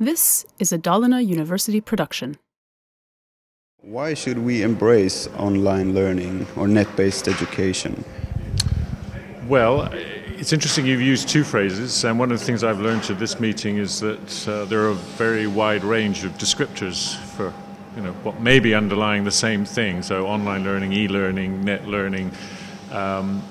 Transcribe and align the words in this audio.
This 0.00 0.44
is 0.58 0.72
a 0.72 0.78
Dalarna 0.78 1.24
University 1.24 1.80
production. 1.80 2.36
Why 3.80 4.14
should 4.14 4.38
we 4.38 4.62
embrace 4.62 5.28
online 5.36 5.94
learning 5.94 6.48
or 6.56 6.66
net 6.66 6.88
based 6.96 7.28
education? 7.28 8.04
Well, 9.46 9.88
it's 9.92 10.52
interesting 10.52 10.84
you've 10.84 11.00
used 11.00 11.28
two 11.28 11.44
phrases, 11.44 12.04
and 12.04 12.18
one 12.18 12.32
of 12.32 12.40
the 12.40 12.44
things 12.44 12.64
I've 12.64 12.80
learned 12.80 13.08
at 13.08 13.20
this 13.20 13.38
meeting 13.38 13.76
is 13.76 14.00
that 14.00 14.48
uh, 14.48 14.64
there 14.64 14.80
are 14.80 14.88
a 14.88 14.94
very 14.94 15.46
wide 15.46 15.84
range 15.84 16.24
of 16.24 16.32
descriptors 16.38 17.16
for 17.36 17.54
you 17.94 18.02
know, 18.02 18.12
what 18.24 18.40
may 18.40 18.58
be 18.58 18.74
underlying 18.74 19.22
the 19.22 19.30
same 19.30 19.64
thing. 19.64 20.02
So, 20.02 20.26
online 20.26 20.64
learning, 20.64 20.92
e 20.92 21.06
learning, 21.06 21.64
net 21.64 21.86
learning. 21.86 22.32
Um, 22.90 23.44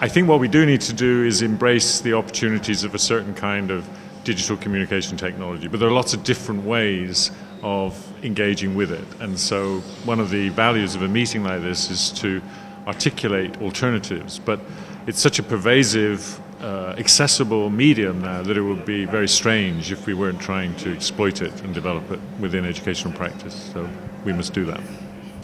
I 0.00 0.08
think 0.08 0.28
what 0.28 0.38
we 0.38 0.48
do 0.48 0.66
need 0.66 0.82
to 0.82 0.92
do 0.92 1.24
is 1.24 1.40
embrace 1.40 2.02
the 2.02 2.12
opportunities 2.12 2.84
of 2.84 2.94
a 2.94 2.98
certain 2.98 3.32
kind 3.32 3.70
of 3.70 3.88
digital 4.28 4.58
communication 4.58 5.16
technology, 5.16 5.68
but 5.68 5.80
there 5.80 5.88
are 5.88 5.98
lots 6.02 6.12
of 6.12 6.22
different 6.22 6.62
ways 6.64 7.30
of 7.62 7.90
engaging 8.22 8.74
with 8.74 8.92
it. 8.92 9.06
And 9.20 9.40
so, 9.40 9.80
one 10.04 10.20
of 10.20 10.28
the 10.28 10.50
values 10.50 10.94
of 10.94 11.00
a 11.00 11.08
meeting 11.08 11.42
like 11.44 11.62
this 11.62 11.90
is 11.90 12.10
to 12.20 12.42
articulate 12.86 13.56
alternatives. 13.62 14.38
But 14.38 14.60
it's 15.06 15.18
such 15.18 15.38
a 15.38 15.42
pervasive, 15.42 16.18
uh, 16.60 16.94
accessible 16.98 17.70
medium 17.70 18.20
now 18.20 18.42
that 18.42 18.56
it 18.58 18.60
would 18.70 18.84
be 18.84 19.06
very 19.06 19.28
strange 19.28 19.92
if 19.92 20.06
we 20.06 20.12
weren't 20.12 20.40
trying 20.40 20.74
to 20.84 20.92
exploit 20.92 21.40
it 21.40 21.54
and 21.62 21.72
develop 21.72 22.10
it 22.10 22.20
within 22.38 22.66
educational 22.66 23.14
practice. 23.14 23.56
So, 23.72 23.88
we 24.26 24.34
must 24.34 24.52
do 24.52 24.66
that. 24.66 24.82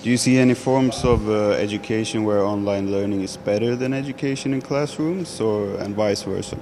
Do 0.02 0.10
you 0.10 0.18
see 0.18 0.36
any 0.36 0.54
forms 0.54 1.02
of 1.04 1.26
uh, 1.30 1.52
education 1.66 2.24
where 2.24 2.42
online 2.42 2.92
learning 2.92 3.22
is 3.22 3.38
better 3.38 3.76
than 3.76 3.94
education 3.94 4.52
in 4.52 4.60
classrooms, 4.60 5.40
or 5.40 5.80
and 5.80 5.94
vice 5.94 6.22
versa? 6.24 6.58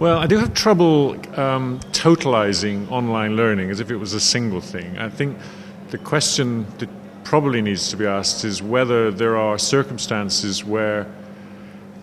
Well, 0.00 0.16
I 0.16 0.26
do 0.26 0.38
have 0.38 0.54
trouble 0.54 1.10
um, 1.38 1.78
totalizing 1.92 2.90
online 2.90 3.36
learning 3.36 3.68
as 3.68 3.80
if 3.80 3.90
it 3.90 3.96
was 3.96 4.14
a 4.14 4.20
single 4.20 4.62
thing. 4.62 4.96
I 4.96 5.10
think 5.10 5.36
the 5.90 5.98
question 5.98 6.64
that 6.78 6.88
probably 7.22 7.60
needs 7.60 7.90
to 7.90 7.98
be 7.98 8.06
asked 8.06 8.42
is 8.46 8.62
whether 8.62 9.10
there 9.10 9.36
are 9.36 9.58
circumstances 9.58 10.64
where 10.64 11.06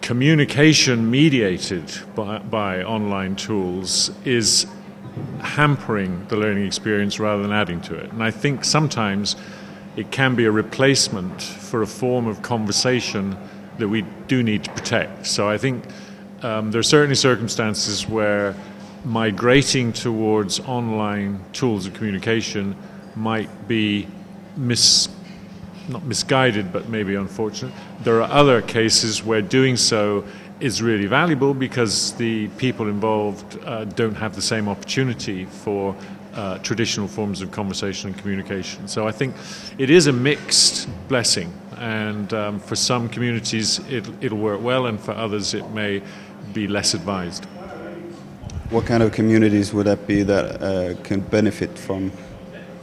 communication 0.04 1.10
mediated 1.10 1.92
by, 2.14 2.38
by 2.38 2.84
online 2.84 3.36
tools 3.36 4.12
is 4.26 4.68
hampering 5.40 6.24
the 6.28 6.38
learning 6.38 6.68
experience 6.68 7.20
rather 7.20 7.42
than 7.42 7.52
adding 7.52 7.82
to 7.82 7.96
it. 7.96 8.12
And 8.12 8.22
I 8.22 8.30
think 8.30 8.64
sometimes 8.64 9.36
it 9.96 10.12
can 10.12 10.36
be 10.36 10.46
a 10.46 10.52
replacement 10.52 11.42
for 11.42 11.82
a 11.82 11.88
form 11.88 12.28
of 12.28 12.44
conversation 12.44 13.36
that 13.80 13.88
we 13.90 14.04
do 14.28 14.44
need 14.44 14.66
to 14.66 14.72
protect. 14.74 15.26
So 15.26 15.50
I 15.50 15.58
think 15.58 15.84
um, 16.42 16.72
there 16.72 16.80
are 16.80 16.84
certainly 16.84 17.16
circumstances 17.16 18.08
where 18.08 18.56
migrating 19.06 19.94
towards 19.94 20.60
online 20.62 21.44
tools 21.54 21.86
of 21.86 21.94
communication 21.94 22.76
might 23.16 23.68
be 23.68 24.08
mis 24.56 25.10
not 25.90 26.04
misguided, 26.04 26.74
but 26.74 26.90
maybe 26.90 27.16
unfortunate. 27.16 27.74
There 28.02 28.22
are 28.22 28.30
other 28.30 28.62
cases 28.62 29.24
where 29.24 29.42
doing 29.42 29.78
so 29.78 30.26
is 30.60 30.82
really 30.82 31.06
valuable 31.06 31.54
because 31.54 32.14
the 32.14 32.48
people 32.58 32.88
involved 32.88 33.58
uh, 33.64 33.86
don't 33.86 34.16
have 34.16 34.36
the 34.36 34.42
same 34.42 34.68
opportunity 34.68 35.46
for 35.46 35.96
uh, 36.34 36.58
traditional 36.60 37.08
forms 37.08 37.42
of 37.42 37.52
conversation 37.52 38.10
and 38.10 38.20
communication. 38.20 38.88
So 38.88 39.08
I 39.08 39.12
think 39.12 39.36
it 39.78 39.90
is 39.90 40.08
a 40.08 40.14
mixed 40.14 40.90
blessing, 41.08 41.54
and 41.80 42.34
um, 42.34 42.60
for 42.60 42.76
some 42.76 43.10
communities 43.10 43.80
it, 43.90 44.08
it'll 44.22 44.38
work 44.38 44.62
well, 44.62 44.86
and 44.86 45.00
for 45.00 45.12
others 45.12 45.54
it 45.54 45.70
may 45.72 46.02
be 46.54 46.68
less 46.68 46.94
advised. 46.94 47.46
What 48.70 48.86
kind 48.86 49.02
of 49.02 49.12
communities 49.12 49.74
would 49.74 49.86
that 49.86 50.08
be 50.08 50.24
that 50.24 50.62
uh, 50.62 51.02
can 51.04 51.22
benefit 51.22 51.78
from 51.78 52.12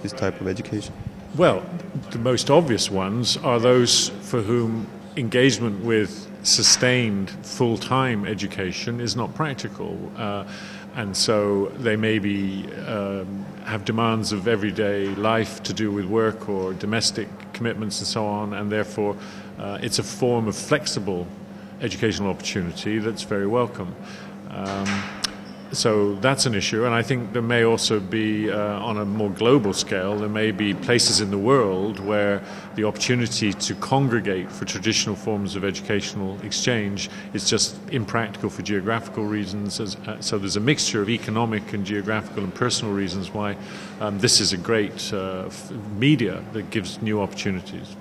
this 0.03 0.13
type 0.13 0.41
of 0.41 0.49
education? 0.49 0.95
Well, 1.37 1.63
the 2.11 2.19
most 2.19 2.51
obvious 2.51 2.91
ones 2.91 3.37
are 3.39 3.59
those 3.59 4.09
for 4.23 4.41
whom 4.41 4.87
engagement 5.17 5.85
with 5.85 6.31
sustained 6.45 7.31
full 7.31 7.77
time 7.77 8.25
education 8.27 9.01
is 9.01 9.17
not 9.17 9.35
practical. 9.35 9.99
Uh, 10.17 10.45
and 10.97 11.17
so 11.17 11.67
they 11.79 11.97
maybe 11.97 12.73
um, 12.87 13.45
have 13.65 13.85
demands 13.85 14.33
of 14.33 14.47
everyday 14.47 15.07
life 15.17 15.63
to 15.65 15.73
do 15.73 15.91
with 15.91 16.05
work 16.05 16.49
or 16.49 16.73
domestic 16.75 17.29
commitments 17.55 18.01
and 18.01 18.07
so 18.07 18.27
on, 18.27 18.53
and 18.53 18.71
therefore 18.71 19.17
uh, 19.59 19.79
it's 19.81 19.99
a 19.99 20.03
form 20.03 20.49
of 20.49 20.57
flexible 20.57 21.27
educational 21.81 22.31
opportunity 22.31 22.99
that's 22.99 23.23
very 23.23 23.47
welcome. 23.47 23.95
Um, 24.51 25.03
so 25.75 26.15
that's 26.17 26.47
an 26.47 26.55
issue, 26.55 26.85
and 26.85 26.95
I 26.95 27.03
think 27.03 27.33
there 27.33 27.43
may 27.43 27.65
also 27.65 28.01
be, 28.01 28.51
uh, 28.51 28.79
on 28.81 28.99
a 28.99 29.05
more 29.05 29.31
global 29.31 29.73
scale, 29.73 30.17
there 30.17 30.29
may 30.29 30.51
be 30.51 30.75
places 30.75 31.21
in 31.21 31.31
the 31.31 31.39
world 31.39 32.01
where 32.01 32.43
the 32.77 32.85
opportunity 32.85 33.53
to 33.53 33.75
congregate 33.75 34.51
for 34.51 34.65
traditional 34.65 35.17
forms 35.17 35.57
of 35.57 35.65
educational 35.65 36.41
exchange 36.43 37.11
is 37.33 37.49
just 37.49 37.77
impractical 37.91 38.49
for 38.49 38.63
geographical 38.63 39.25
reasons. 39.25 39.81
Uh, 39.81 40.21
so 40.21 40.39
there's 40.39 40.57
a 40.57 40.61
mixture 40.61 41.03
of 41.03 41.09
economic 41.09 41.73
and 41.73 41.85
geographical 41.85 42.43
and 42.43 42.55
personal 42.55 42.95
reasons 42.95 43.33
why 43.33 43.57
um, 44.01 44.19
this 44.19 44.41
is 44.41 44.53
a 44.53 44.59
great 44.59 45.13
uh, 45.13 45.49
media 45.99 46.43
that 46.53 46.71
gives 46.71 47.03
new 47.03 47.21
opportunities. 47.21 47.97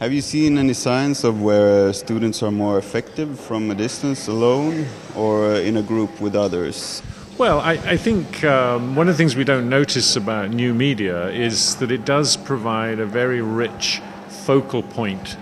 Have 0.00 0.14
you 0.14 0.22
seen 0.22 0.56
any 0.56 0.72
signs 0.72 1.24
of 1.24 1.42
where 1.42 1.92
students 1.92 2.42
are 2.42 2.50
more 2.50 2.78
effective 2.78 3.38
from 3.38 3.70
a 3.70 3.74
distance 3.74 4.28
alone 4.28 4.86
or 5.14 5.56
in 5.56 5.76
a 5.76 5.82
group 5.82 6.22
with 6.22 6.34
others? 6.34 7.02
Well, 7.40 7.60
I, 7.60 7.72
I 7.72 7.96
think 7.96 8.44
um, 8.44 8.94
one 8.94 9.08
of 9.08 9.14
the 9.14 9.16
things 9.16 9.34
we 9.34 9.44
don't 9.44 9.70
notice 9.70 10.14
about 10.14 10.50
new 10.50 10.74
media 10.74 11.30
is 11.30 11.74
that 11.76 11.90
it 11.90 12.04
does 12.04 12.36
provide 12.36 12.98
a 12.98 13.06
very 13.06 13.40
rich 13.40 14.02
focal 14.28 14.82
point 14.82 15.38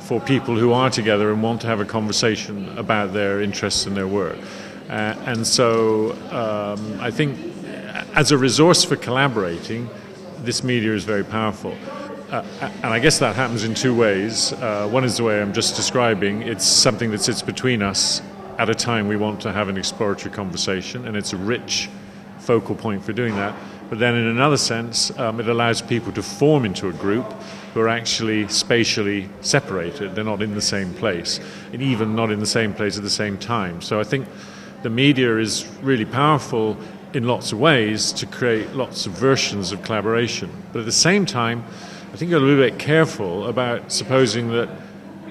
for 0.00 0.20
people 0.20 0.56
who 0.56 0.72
are 0.72 0.90
together 0.90 1.30
and 1.30 1.44
want 1.44 1.60
to 1.60 1.68
have 1.68 1.78
a 1.78 1.84
conversation 1.84 2.76
about 2.76 3.12
their 3.12 3.40
interests 3.40 3.86
and 3.86 3.96
their 3.96 4.08
work. 4.08 4.36
Uh, 4.88 5.14
and 5.24 5.46
so 5.46 6.14
um, 6.32 6.98
I 7.00 7.12
think 7.12 7.38
as 8.16 8.32
a 8.32 8.36
resource 8.36 8.82
for 8.82 8.96
collaborating, 8.96 9.88
this 10.38 10.64
media 10.64 10.94
is 10.94 11.04
very 11.04 11.22
powerful. 11.22 11.76
Uh, 12.32 12.42
and 12.60 12.86
I 12.86 12.98
guess 12.98 13.20
that 13.20 13.36
happens 13.36 13.62
in 13.62 13.72
two 13.72 13.94
ways. 13.94 14.52
Uh, 14.52 14.88
one 14.90 15.04
is 15.04 15.16
the 15.16 15.22
way 15.22 15.40
I'm 15.40 15.52
just 15.52 15.76
describing. 15.76 16.42
It's 16.42 16.66
something 16.66 17.12
that 17.12 17.20
sits 17.20 17.40
between 17.40 17.82
us 17.82 18.20
at 18.58 18.70
a 18.70 18.74
time 18.74 19.08
we 19.08 19.16
want 19.16 19.40
to 19.42 19.52
have 19.52 19.68
an 19.68 19.76
exploratory 19.76 20.34
conversation, 20.34 21.06
and 21.06 21.16
it's 21.16 21.32
a 21.32 21.36
rich 21.36 21.88
focal 22.38 22.74
point 22.74 23.04
for 23.04 23.12
doing 23.12 23.34
that. 23.36 23.54
But 23.88 23.98
then, 23.98 24.14
in 24.14 24.26
another 24.26 24.56
sense, 24.56 25.16
um, 25.18 25.38
it 25.38 25.48
allows 25.48 25.80
people 25.80 26.12
to 26.12 26.22
form 26.22 26.64
into 26.64 26.88
a 26.88 26.92
group 26.92 27.30
who 27.72 27.80
are 27.80 27.88
actually 27.88 28.48
spatially 28.48 29.28
separated. 29.42 30.14
They're 30.14 30.24
not 30.24 30.42
in 30.42 30.54
the 30.54 30.60
same 30.60 30.92
place, 30.94 31.38
and 31.72 31.82
even 31.82 32.16
not 32.16 32.30
in 32.30 32.40
the 32.40 32.46
same 32.46 32.74
place 32.74 32.96
at 32.96 33.04
the 33.04 33.10
same 33.10 33.38
time. 33.38 33.80
So 33.82 34.00
I 34.00 34.04
think 34.04 34.26
the 34.82 34.90
media 34.90 35.38
is 35.38 35.66
really 35.82 36.04
powerful 36.04 36.76
in 37.12 37.24
lots 37.24 37.52
of 37.52 37.60
ways 37.60 38.12
to 38.12 38.26
create 38.26 38.72
lots 38.72 39.06
of 39.06 39.12
versions 39.12 39.72
of 39.72 39.82
collaboration. 39.82 40.50
But 40.72 40.80
at 40.80 40.86
the 40.86 40.92
same 40.92 41.24
time, 41.24 41.64
I 42.12 42.16
think 42.16 42.30
you're 42.30 42.40
a 42.40 42.42
little 42.42 42.64
bit 42.64 42.78
careful 42.78 43.46
about 43.46 43.92
supposing 43.92 44.50
that 44.50 44.68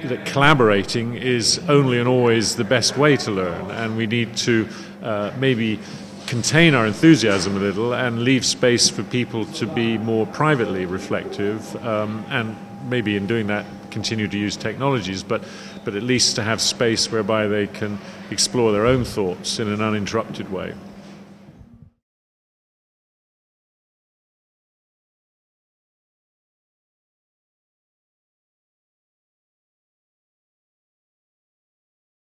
that 0.04 0.26
collaborating 0.26 1.16
is 1.16 1.60
only 1.70 2.00
and 2.00 2.08
always 2.08 2.56
the 2.56 2.64
best 2.64 2.98
way 2.98 3.18
to 3.18 3.32
learn, 3.32 3.72
and 3.72 3.98
we 3.98 4.08
need 4.08 4.36
to 4.38 4.68
uh, 5.02 5.32
maybe 5.38 5.80
contain 6.28 6.74
our 6.74 6.88
enthusiasm 6.88 7.56
a 7.56 7.60
little 7.60 7.94
and 7.94 8.24
leave 8.24 8.46
space 8.46 8.90
for 8.90 9.04
people 9.04 9.46
to 9.46 9.68
be 9.68 9.98
more 9.98 10.26
privately 10.26 10.86
reflective, 10.86 11.76
um, 11.86 12.26
and 12.30 12.56
maybe 12.90 13.16
in 13.16 13.28
doing 13.28 13.48
that 13.48 13.66
continue 13.92 14.28
to 14.28 14.38
use 14.38 14.58
technologies, 14.58 15.24
but 15.24 15.44
but 15.86 15.96
at 15.96 16.04
least 16.04 16.36
to 16.36 16.44
have 16.44 16.60
space 16.60 17.12
whereby 17.12 17.48
they 17.48 17.68
can 17.68 17.98
explore 18.32 18.72
their 18.72 18.86
own 18.86 19.06
thoughts 19.06 19.60
in 19.60 19.72
an 19.72 19.82
uninterrupted 19.82 20.52
way. 20.52 20.74